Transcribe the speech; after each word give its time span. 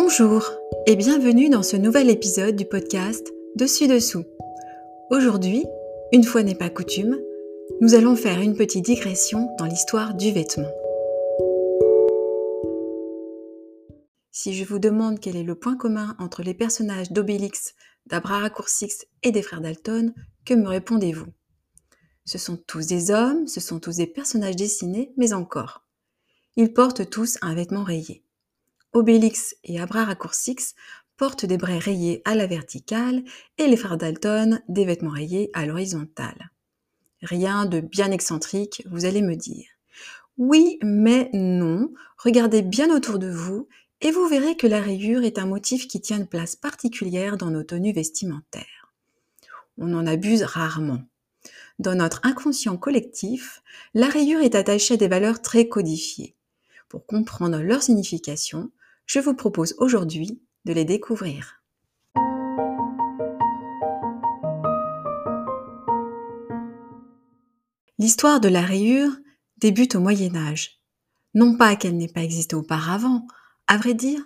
Bonjour 0.00 0.48
et 0.86 0.94
bienvenue 0.94 1.50
dans 1.50 1.64
ce 1.64 1.76
nouvel 1.76 2.08
épisode 2.08 2.54
du 2.54 2.64
podcast 2.64 3.34
Dessus-dessous. 3.56 4.22
Aujourd'hui, 5.10 5.66
une 6.12 6.22
fois 6.22 6.44
n'est 6.44 6.54
pas 6.54 6.70
coutume, 6.70 7.18
nous 7.80 7.94
allons 7.94 8.14
faire 8.14 8.40
une 8.40 8.56
petite 8.56 8.84
digression 8.84 9.48
dans 9.58 9.64
l'histoire 9.64 10.14
du 10.14 10.30
vêtement. 10.30 10.70
Si 14.30 14.54
je 14.54 14.64
vous 14.64 14.78
demande 14.78 15.18
quel 15.18 15.34
est 15.34 15.42
le 15.42 15.56
point 15.56 15.76
commun 15.76 16.14
entre 16.20 16.44
les 16.44 16.54
personnages 16.54 17.10
d'Obélix, 17.10 17.74
d'Abracoursix 18.06 19.04
et 19.24 19.32
des 19.32 19.42
frères 19.42 19.60
Dalton, 19.60 20.14
que 20.44 20.54
me 20.54 20.68
répondez-vous? 20.68 21.32
Ce 22.24 22.38
sont 22.38 22.56
tous 22.56 22.86
des 22.86 23.10
hommes, 23.10 23.48
ce 23.48 23.58
sont 23.58 23.80
tous 23.80 23.96
des 23.96 24.06
personnages 24.06 24.56
dessinés, 24.56 25.12
mais 25.16 25.32
encore. 25.32 25.84
Ils 26.54 26.72
portent 26.72 27.10
tous 27.10 27.36
un 27.42 27.56
vêtement 27.56 27.82
rayé. 27.82 28.22
Obélix 28.92 29.54
et 29.64 29.80
Abracoursix 29.80 30.74
portent 31.16 31.44
des 31.44 31.58
braies 31.58 31.78
rayés 31.78 32.22
à 32.24 32.34
la 32.34 32.46
verticale 32.46 33.22
et 33.58 33.66
les 33.66 33.76
frères 33.76 33.98
Dalton 33.98 34.62
des 34.68 34.84
vêtements 34.84 35.10
rayés 35.10 35.50
à 35.52 35.66
l'horizontale. 35.66 36.50
Rien 37.22 37.66
de 37.66 37.80
bien 37.80 38.12
excentrique, 38.12 38.82
vous 38.90 39.04
allez 39.04 39.22
me 39.22 39.34
dire. 39.34 39.66
Oui, 40.38 40.78
mais 40.82 41.30
non. 41.32 41.92
Regardez 42.16 42.62
bien 42.62 42.94
autour 42.94 43.18
de 43.18 43.28
vous 43.28 43.68
et 44.00 44.12
vous 44.12 44.28
verrez 44.28 44.56
que 44.56 44.68
la 44.68 44.80
rayure 44.80 45.24
est 45.24 45.38
un 45.38 45.46
motif 45.46 45.88
qui 45.88 46.00
tient 46.00 46.18
une 46.18 46.28
place 46.28 46.54
particulière 46.54 47.36
dans 47.36 47.50
nos 47.50 47.64
tenues 47.64 47.92
vestimentaires. 47.92 48.92
On 49.76 49.92
en 49.94 50.06
abuse 50.06 50.44
rarement. 50.44 51.02
Dans 51.80 51.96
notre 51.96 52.20
inconscient 52.22 52.76
collectif, 52.76 53.62
la 53.94 54.08
rayure 54.08 54.40
est 54.40 54.54
attachée 54.54 54.94
à 54.94 54.96
des 54.96 55.08
valeurs 55.08 55.42
très 55.42 55.68
codifiées. 55.68 56.36
Pour 56.88 57.04
comprendre 57.06 57.58
leur 57.58 57.82
signification, 57.82 58.70
je 59.08 59.20
vous 59.20 59.34
propose 59.34 59.74
aujourd'hui 59.78 60.42
de 60.66 60.72
les 60.74 60.84
découvrir. 60.84 61.62
L'histoire 67.98 68.38
de 68.38 68.48
la 68.48 68.60
rayure 68.60 69.10
débute 69.56 69.94
au 69.94 70.00
Moyen 70.00 70.36
Âge. 70.36 70.82
Non 71.34 71.56
pas 71.56 71.74
qu'elle 71.74 71.96
n'ait 71.96 72.12
pas 72.12 72.22
existé 72.22 72.54
auparavant, 72.54 73.26
à 73.66 73.78
vrai 73.78 73.94
dire, 73.94 74.20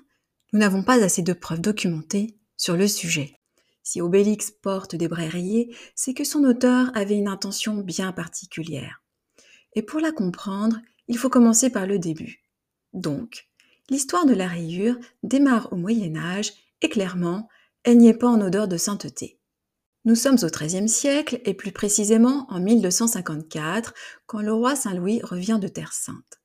nous 0.53 0.59
n'avons 0.59 0.83
pas 0.83 1.03
assez 1.03 1.23
de 1.23 1.33
preuves 1.33 1.61
documentées 1.61 2.37
sur 2.57 2.77
le 2.77 2.89
sujet. 2.89 3.39
Si 3.85 4.01
Obélix 4.01 4.51
porte 4.51 4.97
des 4.97 5.09
braies 5.09 5.29
rayés, 5.29 5.75
c'est 5.95 6.13
que 6.13 6.25
son 6.25 6.43
auteur 6.45 6.91
avait 6.95 7.17
une 7.17 7.29
intention 7.29 7.77
bien 7.77 8.13
particulière. 8.13 9.03
Et 9.75 9.83
pour 9.83 10.01
la 10.01 10.13
comprendre, 10.13 10.81
il 11.07 11.19
faut 11.19 11.31
commencer 11.31 11.71
par 11.71 11.87
le 11.87 11.99
début. 11.99 12.43
Donc, 12.93 13.49
l'histoire 13.91 14.27
de 14.27 14.35
la 14.35 14.49
rayure 14.49 14.97
démarre 15.23 15.73
au 15.73 15.77
Moyen 15.77 16.17
Âge 16.17 16.53
et 16.81 16.89
clairement, 16.89 17.49
elle 17.85 17.99
n'y 17.99 18.09
est 18.09 18.15
pas 18.15 18.29
en 18.29 18.41
odeur 18.41 18.69
de 18.69 18.77
sainteté. 18.77 19.39
Nous 20.05 20.17
sommes 20.17 20.39
au 20.43 20.49
XIIIe 20.49 20.89
siècle 20.89 21.41
et 21.45 21.55
plus 21.55 21.71
précisément 21.71 22.47
en 22.49 22.59
1254 22.59 23.95
quand 24.27 24.41
le 24.41 24.53
roi 24.53 24.75
Saint 24.75 24.95
Louis 24.95 25.21
revient 25.23 25.59
de 25.61 25.69
Terre 25.69 25.93
Sainte. 25.93 26.41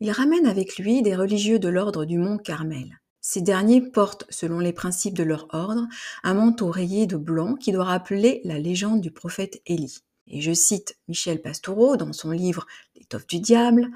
Il 0.00 0.10
ramène 0.10 0.46
avec 0.46 0.76
lui 0.76 1.02
des 1.02 1.14
religieux 1.14 1.58
de 1.58 1.68
l'ordre 1.68 2.04
du 2.04 2.18
Mont 2.18 2.38
Carmel. 2.38 3.00
Ces 3.20 3.40
derniers 3.40 3.80
portent, 3.80 4.24
selon 4.28 4.58
les 4.58 4.72
principes 4.72 5.16
de 5.16 5.22
leur 5.22 5.46
ordre, 5.50 5.86
un 6.22 6.34
manteau 6.34 6.70
rayé 6.70 7.06
de 7.06 7.16
blanc 7.16 7.54
qui 7.54 7.72
doit 7.72 7.84
rappeler 7.84 8.40
la 8.44 8.58
légende 8.58 9.00
du 9.00 9.10
prophète 9.10 9.60
Élie. 9.66 9.98
Et 10.28 10.40
je 10.40 10.52
cite 10.52 10.98
Michel 11.08 11.40
Pastoureau 11.40 11.96
dans 11.96 12.12
son 12.12 12.30
livre 12.30 12.66
L'étoffe 12.94 13.26
du 13.26 13.40
diable. 13.40 13.88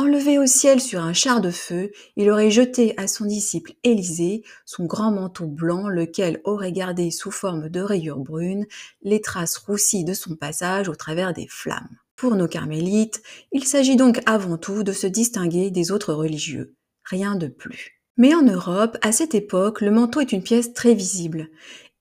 Enlevé 0.00 0.38
au 0.38 0.46
ciel 0.46 0.80
sur 0.80 1.02
un 1.02 1.12
char 1.12 1.40
de 1.40 1.50
feu, 1.50 1.90
il 2.14 2.30
aurait 2.30 2.52
jeté 2.52 2.94
à 2.98 3.08
son 3.08 3.24
disciple 3.24 3.72
Élisée 3.82 4.44
son 4.64 4.84
grand 4.84 5.10
manteau 5.10 5.48
blanc, 5.48 5.88
lequel 5.88 6.40
aurait 6.44 6.70
gardé 6.70 7.10
sous 7.10 7.32
forme 7.32 7.68
de 7.68 7.80
rayures 7.80 8.20
brunes 8.20 8.66
les 9.02 9.20
traces 9.20 9.56
roussies 9.56 10.04
de 10.04 10.14
son 10.14 10.36
passage 10.36 10.88
au 10.88 10.94
travers 10.94 11.32
des 11.32 11.48
flammes. 11.48 11.96
Pour 12.14 12.36
nos 12.36 12.46
carmélites, 12.46 13.24
il 13.50 13.64
s'agit 13.64 13.96
donc 13.96 14.20
avant 14.24 14.56
tout 14.56 14.84
de 14.84 14.92
se 14.92 15.08
distinguer 15.08 15.72
des 15.72 15.90
autres 15.90 16.14
religieux, 16.14 16.76
rien 17.02 17.34
de 17.34 17.48
plus. 17.48 18.00
Mais 18.16 18.36
en 18.36 18.42
Europe, 18.42 18.96
à 19.02 19.10
cette 19.10 19.34
époque, 19.34 19.80
le 19.80 19.90
manteau 19.90 20.20
est 20.20 20.30
une 20.30 20.44
pièce 20.44 20.74
très 20.74 20.94
visible, 20.94 21.48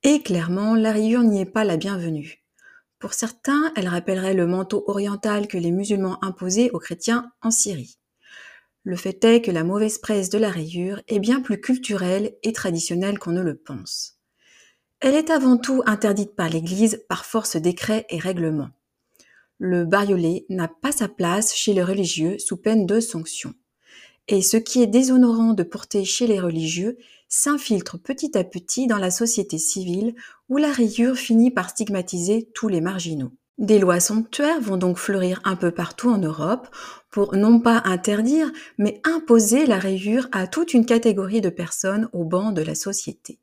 et 0.04 0.22
clairement, 0.22 0.76
la 0.76 0.92
rayure 0.92 1.24
n'y 1.24 1.42
est 1.42 1.46
pas 1.46 1.64
la 1.64 1.78
bienvenue. 1.78 2.47
Pour 3.00 3.14
certains, 3.14 3.72
elle 3.76 3.88
rappellerait 3.88 4.34
le 4.34 4.48
manteau 4.48 4.84
oriental 4.88 5.48
que 5.48 5.58
les 5.58 5.72
musulmans 5.72 6.24
imposaient 6.24 6.72
aux 6.72 6.80
chrétiens 6.80 7.32
en 7.42 7.52
Syrie. 7.52 7.98
Le 8.84 8.96
fait 8.96 9.24
est 9.24 9.42
que 9.42 9.52
la 9.52 9.64
mauvaise 9.64 9.98
presse 9.98 10.30
de 10.30 10.38
la 10.38 10.50
rayure 10.50 11.02
est 11.08 11.20
bien 11.20 11.42
plus 11.42 11.60
culturelle 11.60 12.36
et 12.44 12.54
traditionnelle 12.54 13.20
qu'on 13.20 13.32
ne 13.32 13.42
le 13.42 13.56
pense. 13.56 14.20
Elle 15.00 15.16
est 15.16 15.30
avant 15.30 15.58
tout 15.58 15.84
interdite 15.86 16.36
par 16.36 16.50
l'Église 16.50 17.04
par 17.08 17.26
force 17.26 17.58
décrets 17.58 18.06
et 18.10 18.18
règlements 18.18 18.70
le 19.60 19.86
bariolé 19.86 20.46
n'a 20.50 20.68
pas 20.68 20.92
sa 20.92 21.08
place 21.08 21.56
chez 21.56 21.74
les 21.74 21.84
religieux 21.84 22.38
sous 22.38 22.58
peine 22.58 22.86
de 22.86 23.00
sanction. 23.00 23.54
Et 24.28 24.42
ce 24.42 24.58
qui 24.58 24.82
est 24.82 24.88
déshonorant 24.88 25.54
de 25.54 25.64
porter 25.64 26.04
chez 26.04 26.28
les 26.28 26.40
religieux 26.40 26.98
s'infiltre 27.30 27.98
petit 27.98 28.38
à 28.38 28.44
petit 28.44 28.88
dans 28.88 28.98
la 28.98 29.12
société 29.12 29.58
civile 29.58 30.16
où 30.50 30.58
la 30.58 30.72
rayure 30.72 31.16
finit 31.16 31.52
par 31.52 31.70
stigmatiser 31.70 32.50
tous 32.54 32.68
les 32.68 32.82
marginaux. 32.82 33.32
Des 33.58 33.80
lois 33.80 34.00
sanctuaires 34.00 34.62
vont 34.62 34.78
donc 34.78 34.98
fleurir 34.98 35.42
un 35.44 35.56
peu 35.56 35.72
partout 35.72 36.10
en 36.10 36.20
Europe 36.20 36.68
pour 37.10 37.36
non 37.36 37.60
pas 37.60 37.82
interdire, 37.86 38.52
mais 38.78 39.02
imposer 39.04 39.66
la 39.66 39.80
rayure 39.80 40.28
à 40.32 40.46
toute 40.46 40.74
une 40.74 40.86
catégorie 40.86 41.42
de 41.42 41.50
personnes 41.50 42.08
au 42.14 42.24
banc 42.24 42.52
de 42.52 42.62
la 42.62 42.76
société. 42.76 43.40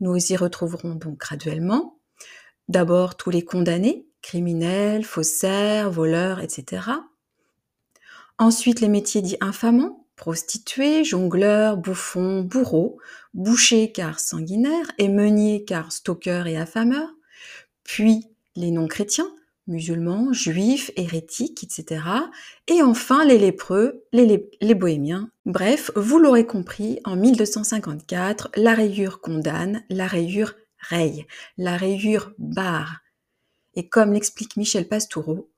Nous 0.00 0.16
y 0.32 0.36
retrouverons 0.36 0.96
donc 0.96 1.18
graduellement 1.18 1.98
d'abord 2.68 3.16
tous 3.16 3.30
les 3.30 3.44
condamnés, 3.44 4.08
criminels, 4.20 5.04
faussaires, 5.04 5.90
voleurs, 5.92 6.40
etc. 6.40 6.88
Ensuite, 8.38 8.80
les 8.80 8.88
métiers 8.88 9.22
dits 9.22 9.38
infamants, 9.40 10.05
prostituées, 10.16 11.04
jongleurs, 11.04 11.76
bouffons, 11.76 12.42
bourreaux, 12.42 12.98
bouchers 13.34 13.92
car 13.92 14.18
sanguinaires 14.18 14.90
et 14.98 15.08
meuniers 15.08 15.64
car 15.64 15.92
stockeurs 15.92 16.46
et 16.46 16.56
affameurs. 16.56 17.14
Puis 17.84 18.26
les 18.56 18.70
non-chrétiens, 18.70 19.30
musulmans, 19.66 20.32
juifs, 20.32 20.90
hérétiques, 20.96 21.62
etc. 21.62 22.02
Et 22.68 22.82
enfin 22.82 23.24
les 23.24 23.38
lépreux, 23.38 24.04
les, 24.12 24.48
les, 24.60 24.74
bohémiens. 24.74 25.30
Bref, 25.44 25.90
vous 25.94 26.18
l'aurez 26.18 26.46
compris, 26.46 27.00
en 27.04 27.16
1254, 27.16 28.50
la 28.56 28.74
rayure 28.74 29.20
condamne, 29.20 29.84
la 29.90 30.06
rayure 30.06 30.54
raye, 30.78 31.26
la 31.58 31.76
rayure 31.76 32.32
barre, 32.38 33.00
et 33.76 33.88
comme 33.88 34.14
l'explique 34.14 34.56
Michel 34.56 34.88
Pastoureau, 34.88 35.50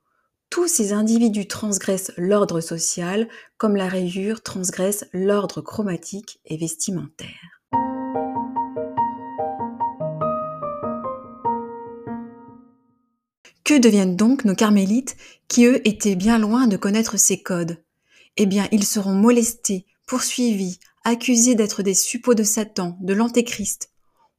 tous 0.49 0.67
ces 0.67 0.93
individus 0.93 1.47
transgressent 1.47 2.11
l'ordre 2.17 2.61
social 2.61 3.27
comme 3.57 3.75
la 3.75 3.87
rayure 3.87 4.41
transgresse 4.41 5.05
l'ordre 5.13 5.61
chromatique 5.61 6.39
et 6.45 6.57
vestimentaire. 6.57 7.61
Que 13.63 13.77
deviennent 13.79 14.15
donc 14.15 14.45
nos 14.45 14.55
carmélites 14.55 15.15
qui, 15.47 15.65
eux, 15.65 15.87
étaient 15.87 16.15
bien 16.15 16.39
loin 16.39 16.67
de 16.67 16.77
connaître 16.77 17.17
ces 17.17 17.41
codes? 17.41 17.83
Eh 18.37 18.47
bien, 18.47 18.67
ils 18.71 18.85
seront 18.85 19.13
molestés, 19.13 19.85
poursuivis, 20.07 20.79
accusés 21.03 21.53
d'être 21.53 21.83
des 21.83 21.93
suppôts 21.93 22.33
de 22.33 22.43
Satan, 22.43 22.97
de 23.01 23.13
l'Antéchrist. 23.13 23.91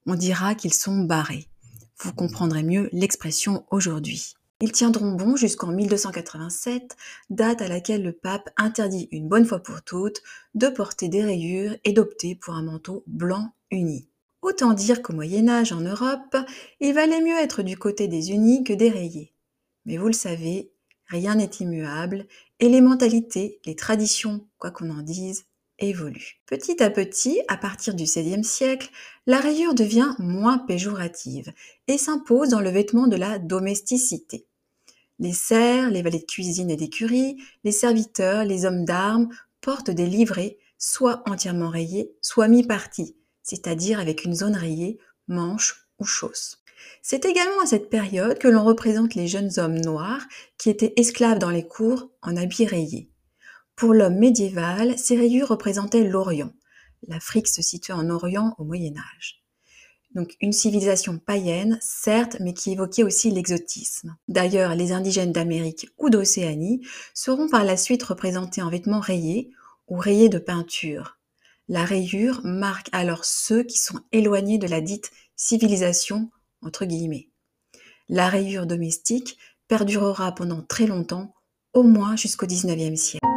On 0.06 0.14
dira 0.14 0.56
qu'ils 0.56 0.74
sont 0.74 1.04
barrés 1.04 1.50
vous 2.02 2.12
comprendrez 2.14 2.62
mieux 2.62 2.88
l'expression 2.92 3.64
aujourd'hui. 3.70 4.34
Ils 4.62 4.72
tiendront 4.72 5.12
bon 5.12 5.36
jusqu'en 5.36 5.72
1287, 5.72 6.94
date 7.30 7.62
à 7.62 7.68
laquelle 7.68 8.02
le 8.02 8.12
pape 8.12 8.50
interdit 8.58 9.08
une 9.10 9.26
bonne 9.26 9.46
fois 9.46 9.60
pour 9.60 9.80
toutes 9.80 10.20
de 10.54 10.68
porter 10.68 11.08
des 11.08 11.24
rayures 11.24 11.76
et 11.84 11.92
d'opter 11.92 12.34
pour 12.34 12.52
un 12.52 12.62
manteau 12.62 13.02
blanc 13.06 13.54
uni. 13.70 14.10
Autant 14.42 14.74
dire 14.74 15.00
qu'au 15.00 15.14
Moyen 15.14 15.48
Âge 15.48 15.72
en 15.72 15.80
Europe, 15.80 16.36
il 16.78 16.92
valait 16.92 17.22
mieux 17.22 17.38
être 17.38 17.62
du 17.62 17.78
côté 17.78 18.06
des 18.06 18.32
unis 18.32 18.62
que 18.62 18.74
des 18.74 18.90
rayés. 18.90 19.32
Mais 19.86 19.96
vous 19.96 20.08
le 20.08 20.12
savez, 20.12 20.70
rien 21.06 21.36
n'est 21.36 21.50
immuable, 21.60 22.26
et 22.58 22.68
les 22.68 22.82
mentalités, 22.82 23.60
les 23.64 23.76
traditions, 23.76 24.46
quoi 24.58 24.70
qu'on 24.70 24.90
en 24.90 25.00
dise, 25.00 25.46
évolue. 25.78 26.42
Petit 26.44 26.82
à 26.82 26.90
petit, 26.90 27.40
à 27.48 27.56
partir 27.56 27.94
du 27.94 28.04
XVIe 28.04 28.44
siècle, 28.44 28.90
la 29.26 29.38
rayure 29.38 29.74
devient 29.74 30.14
moins 30.18 30.58
péjorative 30.58 31.50
et 31.88 31.96
s'impose 31.96 32.50
dans 32.50 32.60
le 32.60 32.68
vêtement 32.68 33.06
de 33.06 33.16
la 33.16 33.38
domesticité. 33.38 34.46
Les 35.20 35.32
serfs, 35.32 35.90
les 35.90 36.02
valets 36.02 36.18
de 36.18 36.24
cuisine 36.24 36.70
et 36.70 36.76
d'écurie, 36.76 37.36
les 37.62 37.72
serviteurs, 37.72 38.44
les 38.44 38.64
hommes 38.64 38.84
d'armes 38.84 39.28
portent 39.60 39.90
des 39.90 40.06
livrées 40.06 40.58
soit 40.78 41.22
entièrement 41.28 41.68
rayées, 41.68 42.10
soit 42.22 42.48
mi-parties, 42.48 43.16
c'est-à-dire 43.42 44.00
avec 44.00 44.24
une 44.24 44.34
zone 44.34 44.56
rayée, 44.56 44.98
manche 45.28 45.86
ou 45.98 46.04
chausse. 46.04 46.64
C'est 47.02 47.26
également 47.26 47.60
à 47.60 47.66
cette 47.66 47.90
période 47.90 48.38
que 48.38 48.48
l'on 48.48 48.64
représente 48.64 49.14
les 49.14 49.28
jeunes 49.28 49.50
hommes 49.58 49.78
noirs 49.78 50.22
qui 50.56 50.70
étaient 50.70 50.94
esclaves 50.96 51.38
dans 51.38 51.50
les 51.50 51.68
cours 51.68 52.10
en 52.22 52.36
habits 52.36 52.66
rayés. 52.66 53.10
Pour 53.76 53.92
l'homme 53.92 54.18
médiéval, 54.18 54.98
ces 54.98 55.16
rayures 55.16 55.48
représentaient 55.48 56.04
l'Orient, 56.04 56.52
l'Afrique 57.06 57.48
se 57.48 57.62
situait 57.62 57.94
en 57.94 58.10
Orient 58.10 58.54
au 58.58 58.64
Moyen 58.64 58.94
Âge. 58.96 59.44
Donc 60.14 60.36
une 60.40 60.52
civilisation 60.52 61.18
païenne, 61.18 61.78
certes, 61.80 62.36
mais 62.40 62.52
qui 62.52 62.72
évoquait 62.72 63.04
aussi 63.04 63.30
l'exotisme. 63.30 64.16
D'ailleurs, 64.28 64.74
les 64.74 64.92
indigènes 64.92 65.32
d'Amérique 65.32 65.88
ou 65.98 66.10
d'Océanie 66.10 66.80
seront 67.14 67.48
par 67.48 67.64
la 67.64 67.76
suite 67.76 68.02
représentés 68.02 68.62
en 68.62 68.70
vêtements 68.70 69.00
rayés 69.00 69.50
ou 69.86 69.96
rayés 69.96 70.28
de 70.28 70.38
peinture. 70.38 71.18
La 71.68 71.84
rayure 71.84 72.40
marque 72.42 72.88
alors 72.90 73.24
ceux 73.24 73.62
qui 73.62 73.78
sont 73.78 74.00
éloignés 74.10 74.58
de 74.58 74.66
la 74.66 74.80
dite 74.80 75.12
civilisation, 75.36 76.30
entre 76.62 76.84
guillemets. 76.84 77.28
La 78.08 78.28
rayure 78.28 78.66
domestique 78.66 79.38
perdurera 79.68 80.34
pendant 80.34 80.62
très 80.62 80.86
longtemps, 80.86 81.32
au 81.72 81.84
moins 81.84 82.16
jusqu'au 82.16 82.46
XIXe 82.46 83.00
siècle. 83.00 83.29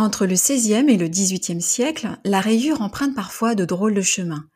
Entre 0.00 0.24
le 0.24 0.32
XVIe 0.32 0.88
et 0.88 0.96
le 0.96 1.08
XVIIIe 1.08 1.60
siècle, 1.60 2.16
la 2.24 2.40
rayure 2.40 2.80
emprunte 2.80 3.14
parfois 3.14 3.54
de 3.54 3.66
drôles 3.66 3.92
de 3.92 4.00
chemins. 4.00 4.48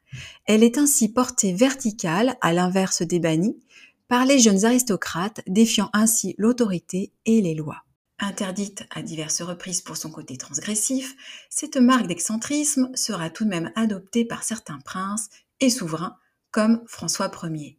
Elle 0.46 0.62
est 0.62 0.78
ainsi 0.78 1.12
portée 1.12 1.52
verticale, 1.52 2.38
à 2.40 2.54
l'inverse 2.54 3.02
des 3.02 3.18
bannis, 3.18 3.60
par 4.08 4.24
les 4.24 4.38
jeunes 4.38 4.64
aristocrates, 4.64 5.42
défiant 5.46 5.90
ainsi 5.92 6.34
l'autorité 6.38 7.12
et 7.26 7.42
les 7.42 7.54
lois. 7.54 7.84
Interdite 8.18 8.84
à 8.88 9.02
diverses 9.02 9.42
reprises 9.42 9.82
pour 9.82 9.98
son 9.98 10.10
côté 10.10 10.38
transgressif, 10.38 11.14
cette 11.50 11.76
marque 11.76 12.06
d'excentrisme 12.06 12.90
sera 12.94 13.28
tout 13.28 13.44
de 13.44 13.50
même 13.50 13.70
adoptée 13.76 14.24
par 14.24 14.44
certains 14.44 14.78
princes 14.78 15.28
et 15.60 15.68
souverains 15.68 16.16
comme 16.52 16.82
François 16.86 17.30
Ier. 17.42 17.78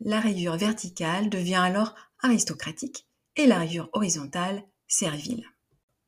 La 0.00 0.18
rayure 0.18 0.56
verticale 0.56 1.28
devient 1.28 1.56
alors 1.56 1.94
aristocratique 2.20 3.06
et 3.36 3.44
la 3.44 3.58
rayure 3.58 3.90
horizontale 3.92 4.62
servile. 4.88 5.44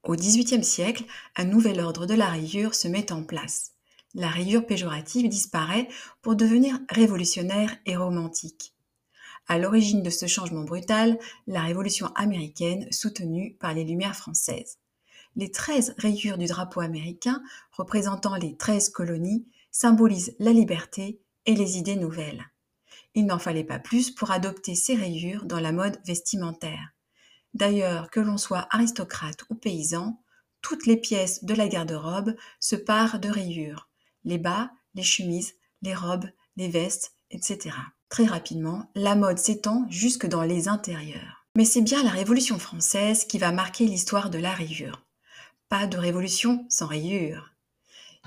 Au 0.04 0.16
XVIIIe 0.16 0.64
siècle, 0.64 1.04
un 1.34 1.44
nouvel 1.44 1.80
ordre 1.80 2.04
de 2.04 2.12
la 2.12 2.28
rayure 2.28 2.74
se 2.74 2.88
met 2.88 3.10
en 3.10 3.22
place. 3.22 3.72
La 4.14 4.28
rayure 4.28 4.66
péjorative 4.66 5.30
disparaît 5.30 5.88
pour 6.20 6.36
devenir 6.36 6.78
révolutionnaire 6.90 7.74
et 7.86 7.96
romantique. 7.96 8.74
À 9.48 9.58
l'origine 9.58 10.02
de 10.02 10.10
ce 10.10 10.26
changement 10.26 10.64
brutal, 10.64 11.18
la 11.46 11.62
Révolution 11.62 12.08
américaine 12.14 12.86
soutenue 12.92 13.56
par 13.60 13.72
les 13.72 13.84
Lumières 13.84 14.16
françaises. 14.16 14.78
Les 15.36 15.50
13 15.50 15.94
rayures 15.98 16.38
du 16.38 16.46
drapeau 16.46 16.80
américain, 16.80 17.42
représentant 17.72 18.36
les 18.36 18.56
13 18.56 18.90
colonies, 18.90 19.46
symbolisent 19.70 20.36
la 20.38 20.52
liberté 20.52 21.20
et 21.46 21.54
les 21.54 21.78
idées 21.78 21.96
nouvelles. 21.96 22.44
Il 23.14 23.26
n'en 23.26 23.38
fallait 23.38 23.64
pas 23.64 23.78
plus 23.78 24.10
pour 24.10 24.30
adopter 24.30 24.74
ces 24.74 24.96
rayures 24.96 25.44
dans 25.44 25.60
la 25.60 25.72
mode 25.72 25.98
vestimentaire. 26.06 26.93
D'ailleurs, 27.54 28.10
que 28.10 28.20
l'on 28.20 28.36
soit 28.36 28.66
aristocrate 28.70 29.44
ou 29.48 29.54
paysan, 29.54 30.20
toutes 30.60 30.86
les 30.86 30.96
pièces 30.96 31.44
de 31.44 31.54
la 31.54 31.68
garde-robe 31.68 32.34
se 32.58 32.76
parent 32.76 33.18
de 33.18 33.28
rayures. 33.28 33.88
Les 34.24 34.38
bas, 34.38 34.70
les 34.94 35.02
chemises, 35.02 35.54
les 35.82 35.94
robes, 35.94 36.28
les 36.56 36.68
vestes, 36.68 37.14
etc. 37.30 37.76
Très 38.08 38.24
rapidement, 38.24 38.90
la 38.94 39.14
mode 39.14 39.38
s'étend 39.38 39.86
jusque 39.88 40.26
dans 40.26 40.42
les 40.42 40.68
intérieurs. 40.68 41.46
Mais 41.56 41.64
c'est 41.64 41.82
bien 41.82 42.02
la 42.02 42.10
Révolution 42.10 42.58
française 42.58 43.24
qui 43.24 43.38
va 43.38 43.52
marquer 43.52 43.86
l'histoire 43.86 44.30
de 44.30 44.38
la 44.38 44.52
rayure. 44.52 45.04
Pas 45.68 45.86
de 45.86 45.96
révolution 45.96 46.66
sans 46.68 46.86
rayures. 46.86 47.53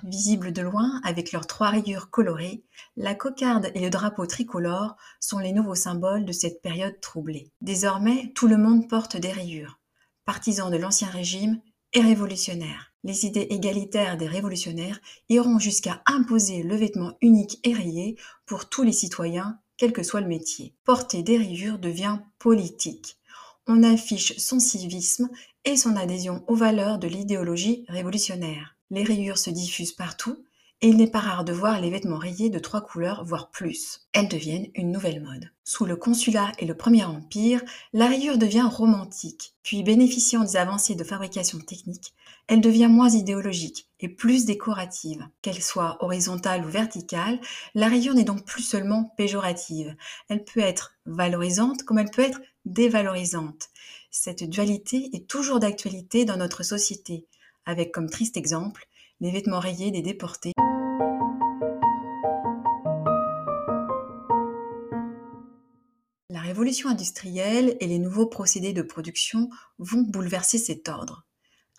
Visibles 0.04 0.54
de 0.54 0.62
loin 0.62 1.02
avec 1.04 1.32
leurs 1.32 1.48
trois 1.48 1.70
rayures 1.70 2.12
colorées, 2.12 2.64
la 2.98 3.16
cocarde 3.16 3.72
et 3.74 3.80
le 3.80 3.90
drapeau 3.90 4.28
tricolore 4.28 4.96
sont 5.20 5.40
les 5.40 5.52
nouveaux 5.52 5.76
symboles 5.76 6.24
de 6.24 6.32
cette 6.32 6.62
période 6.62 7.00
troublée. 7.02 7.52
Désormais, 7.62 8.32
tout 8.36 8.48
le 8.48 8.58
monde 8.58 8.88
porte 8.88 9.18
des 9.18 9.32
rayures. 9.32 9.80
Partisans 10.24 10.70
de 10.70 10.78
l'Ancien 10.78 11.08
Régime 11.08 11.60
et 11.94 12.02
révolutionnaires. 12.02 12.94
Les 13.04 13.26
idées 13.26 13.48
égalitaires 13.50 14.18
des 14.18 14.28
révolutionnaires 14.28 15.00
iront 15.30 15.58
jusqu'à 15.58 16.04
imposer 16.06 16.62
le 16.62 16.76
vêtement 16.76 17.14
unique 17.22 17.60
et 17.64 17.74
rayé 17.74 18.18
pour 18.46 18.70
tous 18.70 18.84
les 18.84 18.92
citoyens, 18.92 19.60
quel 19.78 19.94
que 19.94 20.04
soit 20.04 20.22
le 20.22 20.28
métier. 20.28 20.76
Porter 20.84 21.24
des 21.24 21.38
rayures 21.38 21.80
devient 21.80 22.20
politique. 22.38 23.18
On 23.66 23.82
affiche 23.84 24.38
son 24.38 24.60
civisme 24.60 25.30
et 25.66 25.76
son 25.76 25.96
adhésion 25.96 26.44
aux 26.48 26.56
valeurs 26.56 27.00
de 27.00 27.08
l'idéologie 27.08 27.86
révolutionnaire. 27.88 28.77
Les 28.90 29.04
rayures 29.04 29.38
se 29.38 29.50
diffusent 29.50 29.94
partout 29.94 30.44
et 30.82 30.90
il 30.90 30.98
n'est 30.98 31.10
pas 31.10 31.20
rare 31.20 31.44
de 31.44 31.54
voir 31.54 31.82
les 31.82 31.90
vêtements 31.90 32.20
rayés 32.20 32.50
de 32.50 32.60
trois 32.60 32.82
couleurs, 32.82 33.26
voire 33.26 33.50
plus. 33.50 34.08
Elles 34.14 34.28
deviennent 34.28 34.70
une 34.76 34.92
nouvelle 34.92 35.22
mode. 35.24 35.50
Sous 35.64 35.86
le 35.86 35.96
Consulat 35.96 36.52
et 36.60 36.66
le 36.66 36.78
Premier 36.78 37.04
Empire, 37.04 37.64
la 37.94 38.08
rayure 38.08 38.38
devient 38.38 38.70
romantique, 38.70 39.56
puis 39.64 39.82
bénéficiant 39.82 40.44
des 40.44 40.56
avancées 40.56 40.94
de 40.94 41.04
fabrication 41.04 41.58
technique, 41.60 42.14
elle 42.48 42.62
devient 42.62 42.88
moins 42.90 43.10
idéologique 43.10 43.90
et 44.00 44.08
plus 44.08 44.46
décorative. 44.46 45.28
Qu'elle 45.42 45.62
soit 45.62 45.98
horizontale 46.00 46.64
ou 46.64 46.70
verticale, 46.70 47.42
la 47.74 47.88
rayure 47.88 48.14
n'est 48.14 48.24
donc 48.24 48.46
plus 48.46 48.64
seulement 48.64 49.16
péjorative. 49.18 49.96
Elle 50.30 50.46
peut 50.46 50.60
être 50.60 50.94
valorisante 51.08 51.84
comme 51.84 51.98
elle 51.98 52.12
peut 52.12 52.22
être 52.22 52.40
dévalorisante. 52.66 53.70
Cette 54.12 54.44
dualité 54.44 55.10
est 55.14 55.28
toujours 55.28 55.60
d'actualité 55.60 56.24
dans 56.24 56.38
notre 56.38 56.64
société 56.64 57.26
avec 57.68 57.92
comme 57.92 58.10
triste 58.10 58.38
exemple 58.38 58.88
les 59.20 59.30
vêtements 59.30 59.60
rayés 59.60 59.92
des 59.92 60.02
déportés. 60.02 60.54
La 66.30 66.42
révolution 66.42 66.90
industrielle 66.90 67.78
et 67.80 67.88
les 67.88 68.00
nouveaux 68.00 68.28
procédés 68.28 68.74
de 68.74 68.82
production 68.82 69.50
vont 69.80 70.02
bouleverser 70.02 70.58
cet 70.58 70.88
ordre. 70.88 71.26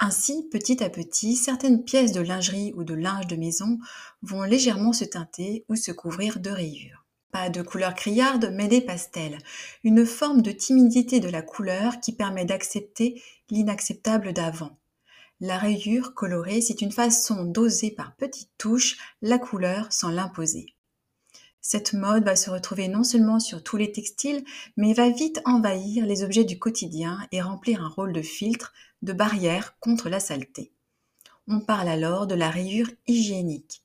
Ainsi, 0.00 0.48
petit 0.50 0.82
à 0.84 0.90
petit, 0.90 1.34
certaines 1.34 1.84
pièces 1.84 2.12
de 2.12 2.20
lingerie 2.20 2.72
ou 2.76 2.84
de 2.84 2.94
linge 2.94 3.26
de 3.26 3.36
maison 3.36 3.78
vont 4.22 4.42
légèrement 4.42 4.92
se 4.92 5.04
teinter 5.04 5.64
ou 5.68 5.74
se 5.74 5.90
couvrir 5.90 6.38
de 6.38 6.50
rayures. 6.50 7.04
Pas 7.32 7.50
de 7.50 7.62
couleur 7.62 7.94
criarde, 7.94 8.50
mais 8.54 8.68
des 8.68 8.80
pastels. 8.80 9.38
Une 9.84 10.06
forme 10.06 10.42
de 10.42 10.52
timidité 10.52 11.20
de 11.20 11.28
la 11.28 11.42
couleur 11.42 12.00
qui 12.00 12.12
permet 12.12 12.44
d'accepter 12.44 13.22
l'inacceptable 13.50 14.32
d'avant. 14.32 14.77
La 15.40 15.56
rayure 15.56 16.14
colorée, 16.14 16.60
c'est 16.60 16.82
une 16.82 16.90
façon 16.90 17.44
d'oser 17.44 17.92
par 17.92 18.16
petites 18.16 18.50
touches 18.58 18.96
la 19.22 19.38
couleur 19.38 19.92
sans 19.92 20.10
l'imposer. 20.10 20.74
Cette 21.60 21.92
mode 21.92 22.24
va 22.24 22.34
se 22.34 22.50
retrouver 22.50 22.88
non 22.88 23.04
seulement 23.04 23.38
sur 23.38 23.62
tous 23.62 23.76
les 23.76 23.92
textiles, 23.92 24.44
mais 24.76 24.94
va 24.94 25.10
vite 25.10 25.40
envahir 25.44 26.06
les 26.06 26.24
objets 26.24 26.42
du 26.42 26.58
quotidien 26.58 27.20
et 27.30 27.40
remplir 27.40 27.84
un 27.84 27.88
rôle 27.88 28.12
de 28.12 28.22
filtre, 28.22 28.72
de 29.02 29.12
barrière 29.12 29.78
contre 29.78 30.08
la 30.08 30.18
saleté. 30.18 30.72
On 31.46 31.60
parle 31.60 31.88
alors 31.88 32.26
de 32.26 32.34
la 32.34 32.50
rayure 32.50 32.90
hygiénique. 33.06 33.84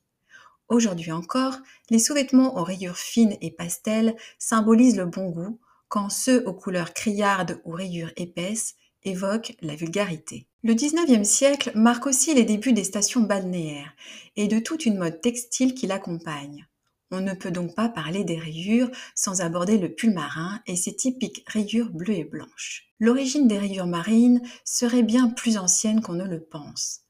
Aujourd'hui 0.68 1.12
encore, 1.12 1.56
les 1.88 2.00
sous-vêtements 2.00 2.58
aux 2.58 2.64
rayures 2.64 2.96
fines 2.96 3.36
et 3.40 3.52
pastel 3.52 4.16
symbolisent 4.40 4.96
le 4.96 5.06
bon 5.06 5.30
goût, 5.30 5.60
quand 5.86 6.10
ceux 6.10 6.44
aux 6.48 6.54
couleurs 6.54 6.94
criardes 6.94 7.60
ou 7.64 7.70
rayures 7.70 8.12
épaisses 8.16 8.74
évoquent 9.04 9.54
la 9.60 9.76
vulgarité. 9.76 10.48
Le 10.66 10.72
XIXe 10.72 11.28
siècle 11.28 11.72
marque 11.74 12.06
aussi 12.06 12.32
les 12.32 12.44
débuts 12.44 12.72
des 12.72 12.84
stations 12.84 13.20
balnéaires 13.20 13.92
et 14.34 14.48
de 14.48 14.58
toute 14.58 14.86
une 14.86 14.96
mode 14.96 15.20
textile 15.20 15.74
qui 15.74 15.86
l'accompagne. 15.86 16.66
On 17.10 17.20
ne 17.20 17.34
peut 17.34 17.50
donc 17.50 17.74
pas 17.74 17.90
parler 17.90 18.24
des 18.24 18.38
rayures 18.38 18.90
sans 19.14 19.42
aborder 19.42 19.76
le 19.76 19.94
pull 19.94 20.14
marin 20.14 20.62
et 20.66 20.74
ses 20.74 20.96
typiques 20.96 21.44
rayures 21.48 21.90
bleues 21.90 22.14
et 22.14 22.24
blanches. 22.24 22.86
L'origine 22.98 23.46
des 23.46 23.58
rayures 23.58 23.86
marines 23.86 24.40
serait 24.64 25.02
bien 25.02 25.28
plus 25.28 25.58
ancienne 25.58 26.00
qu'on 26.00 26.14
ne 26.14 26.24
le 26.24 26.42
pense. 26.42 27.00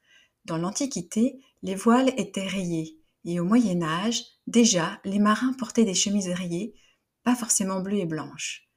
Dans 0.47 0.59
l'Antiquité, 0.59 1.39
les 1.63 1.77
voiles 1.77 2.13
étaient 2.17 2.49
rayés 2.49 2.99
et 3.25 3.39
au 3.39 3.45
Moyen 3.45 3.85
Âge, 3.85 4.25
déjà, 4.49 4.99
les 5.05 5.21
marins 5.21 5.53
portaient 5.53 5.85
des 5.85 5.95
chemises 5.95 6.29
rayées, 6.29 6.75
pas 7.23 7.37
forcément 7.37 7.79
bleues 7.79 7.99
et 7.99 8.07
blanches. 8.07 8.69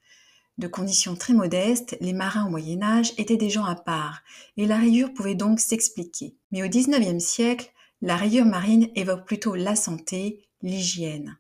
De 0.58 0.68
conditions 0.68 1.16
très 1.16 1.34
modestes, 1.34 1.98
les 2.02 2.14
marins 2.14 2.48
au 2.48 2.50
Moyen 2.50 2.82
Âge 2.82 3.14
étaient 3.18 3.38
des 3.38 3.50
gens 3.50 3.66
à 3.66 3.76
part, 3.76 4.24
et 4.58 4.66
la 4.66 4.78
rayure 4.78 5.14
pouvait 5.14 5.36
donc 5.36 5.60
s'expliquer. 5.60 6.36
Mais 6.52 6.64
au 6.64 6.68
XIXe 6.68 7.24
siècle, 7.24 7.72
la 8.02 8.16
rayure 8.16 8.46
marine 8.46 8.90
évoque 8.96 9.26
plutôt 9.26 9.54
la 9.54 9.76
santé, 9.76 10.48
l'hygiène. 10.64 11.38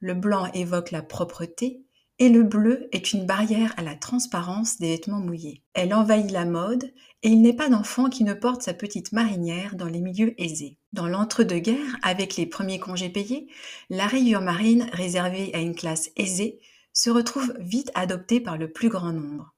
Le 0.00 0.14
blanc 0.14 0.50
évoque 0.52 0.90
la 0.90 1.02
propreté, 1.02 1.84
et 2.18 2.28
le 2.28 2.42
bleu 2.42 2.88
est 2.92 3.12
une 3.12 3.26
barrière 3.26 3.74
à 3.76 3.82
la 3.82 3.94
transparence 3.94 4.78
des 4.78 4.88
vêtements 4.88 5.20
mouillés. 5.20 5.62
Elle 5.74 5.94
envahit 5.94 6.30
la 6.32 6.44
mode, 6.44 6.92
et 7.22 7.28
il 7.28 7.42
n'est 7.42 7.52
pas 7.52 7.68
d'enfant 7.68 8.08
qui 8.08 8.24
ne 8.24 8.34
porte 8.34 8.62
sa 8.62 8.74
petite 8.74 9.12
marinière 9.12 9.76
dans 9.76 9.86
les 9.86 10.00
milieux 10.00 10.34
aisés. 10.42 10.78
Dans 10.92 11.06
l'entre-deux-guerres, 11.06 11.98
avec 12.02 12.36
les 12.36 12.46
premiers 12.46 12.80
congés 12.80 13.10
payés, 13.10 13.48
la 13.90 14.06
rayure 14.06 14.40
marine, 14.40 14.88
réservée 14.92 15.50
à 15.54 15.58
une 15.58 15.74
classe 15.74 16.10
aisée, 16.16 16.58
se 16.96 17.10
retrouve 17.10 17.54
vite 17.58 17.90
adopté 17.94 18.40
par 18.40 18.56
le 18.56 18.72
plus 18.72 18.88
grand 18.88 19.12
nombre. 19.12 19.54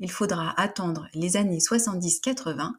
Il 0.00 0.10
faudra 0.10 0.60
attendre 0.60 1.06
les 1.14 1.36
années 1.36 1.58
70-80 1.58 2.72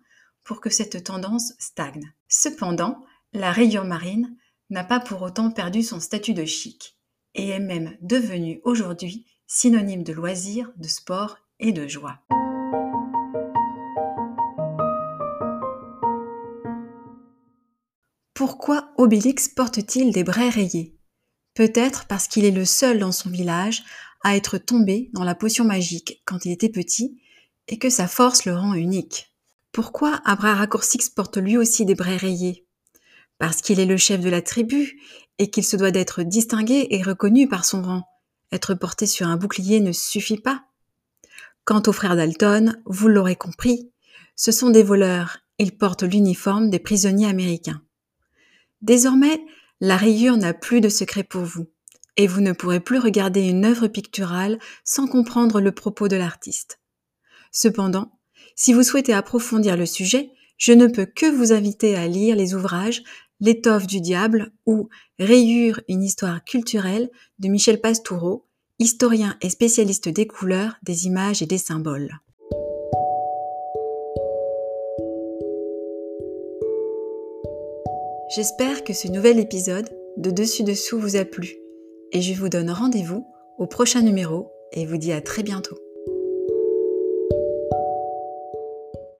pour 0.43 0.59
que 0.59 0.69
cette 0.69 1.05
tendance 1.05 1.53
stagne. 1.59 2.13
Cependant, 2.27 3.05
la 3.31 3.53
rayure 3.53 3.85
marine 3.85 4.35
n'a 4.69 4.83
pas 4.83 4.99
pour 4.99 5.21
autant 5.21 5.49
perdu 5.49 5.81
son 5.81 6.01
statut 6.01 6.33
de 6.33 6.43
chic 6.43 6.97
et 7.35 7.49
est 7.49 7.61
même 7.61 7.95
devenue 8.01 8.59
aujourd'hui 8.65 9.25
synonyme 9.47 10.03
de 10.03 10.11
loisirs, 10.11 10.73
de 10.75 10.89
sport 10.89 11.37
et 11.59 11.71
de 11.71 11.87
joie. 11.87 12.19
Pourquoi 18.33 18.91
Obélix 18.97 19.47
porte-t-il 19.47 20.11
des 20.11 20.25
braies 20.25 20.49
rayés? 20.49 21.00
Peut-être 21.61 22.05
parce 22.07 22.27
qu'il 22.27 22.43
est 22.43 22.49
le 22.49 22.65
seul 22.65 22.97
dans 22.97 23.11
son 23.11 23.29
village 23.29 23.83
à 24.23 24.35
être 24.35 24.57
tombé 24.57 25.11
dans 25.13 25.23
la 25.23 25.35
potion 25.35 25.63
magique 25.63 26.23
quand 26.25 26.43
il 26.43 26.51
était 26.51 26.69
petit 26.69 27.21
et 27.67 27.77
que 27.77 27.91
sa 27.91 28.07
force 28.07 28.45
le 28.45 28.55
rend 28.55 28.73
unique. 28.73 29.31
Pourquoi 29.71 30.21
Abraracourcix 30.25 31.11
porte 31.15 31.37
lui 31.37 31.57
aussi 31.57 31.85
des 31.85 31.93
brais 31.93 32.17
rayés? 32.17 32.65
Parce 33.37 33.61
qu'il 33.61 33.79
est 33.79 33.85
le 33.85 33.97
chef 33.97 34.21
de 34.21 34.29
la 34.31 34.41
tribu 34.41 34.99
et 35.37 35.51
qu'il 35.51 35.63
se 35.63 35.77
doit 35.77 35.91
d'être 35.91 36.23
distingué 36.23 36.87
et 36.89 37.03
reconnu 37.03 37.47
par 37.47 37.63
son 37.63 37.83
rang. 37.83 38.07
Être 38.51 38.73
porté 38.73 39.05
sur 39.05 39.27
un 39.27 39.37
bouclier 39.37 39.81
ne 39.81 39.91
suffit 39.91 40.41
pas. 40.41 40.63
Quant 41.63 41.83
aux 41.85 41.93
frères 41.93 42.15
Dalton, 42.15 42.81
vous 42.87 43.07
l'aurez 43.07 43.35
compris, 43.35 43.91
ce 44.35 44.51
sont 44.51 44.71
des 44.71 44.81
voleurs, 44.81 45.37
ils 45.59 45.77
portent 45.77 46.01
l'uniforme 46.01 46.71
des 46.71 46.79
prisonniers 46.79 47.29
américains. 47.29 47.83
Désormais, 48.81 49.45
la 49.81 49.97
rayure 49.97 50.37
n'a 50.37 50.53
plus 50.53 50.79
de 50.79 50.89
secret 50.89 51.23
pour 51.23 51.41
vous, 51.41 51.67
et 52.15 52.27
vous 52.27 52.39
ne 52.39 52.53
pourrez 52.53 52.79
plus 52.79 52.99
regarder 52.99 53.41
une 53.41 53.65
œuvre 53.65 53.87
picturale 53.87 54.59
sans 54.85 55.07
comprendre 55.07 55.59
le 55.59 55.71
propos 55.71 56.07
de 56.07 56.15
l'artiste. 56.15 56.79
Cependant, 57.51 58.19
si 58.55 58.73
vous 58.73 58.83
souhaitez 58.83 59.13
approfondir 59.13 59.75
le 59.75 59.87
sujet, 59.87 60.29
je 60.57 60.71
ne 60.71 60.85
peux 60.85 61.05
que 61.07 61.25
vous 61.25 61.51
inviter 61.51 61.95
à 61.95 62.07
lire 62.07 62.35
les 62.35 62.53
ouvrages 62.53 63.03
L'étoffe 63.43 63.87
du 63.87 64.01
diable 64.01 64.51
ou 64.67 64.87
Rayure, 65.17 65.81
une 65.87 66.03
histoire 66.03 66.43
culturelle 66.43 67.09
de 67.39 67.47
Michel 67.47 67.81
Pastoureau, 67.81 68.45
historien 68.77 69.35
et 69.41 69.49
spécialiste 69.49 70.09
des 70.09 70.27
couleurs, 70.27 70.75
des 70.83 71.07
images 71.07 71.41
et 71.41 71.47
des 71.47 71.57
symboles. 71.57 72.19
J'espère 78.33 78.85
que 78.85 78.93
ce 78.93 79.09
nouvel 79.09 79.39
épisode 79.39 79.89
de 80.15 80.31
Dessus 80.31 80.63
Dessous 80.63 80.97
vous 80.97 81.17
a 81.17 81.25
plu 81.25 81.57
et 82.13 82.21
je 82.21 82.33
vous 82.33 82.47
donne 82.47 82.71
rendez-vous 82.71 83.27
au 83.57 83.67
prochain 83.67 84.01
numéro 84.01 84.49
et 84.71 84.85
vous 84.85 84.95
dis 84.95 85.11
à 85.11 85.19
très 85.19 85.43
bientôt. 85.43 85.77